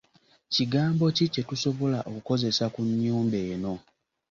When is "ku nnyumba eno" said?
2.73-3.73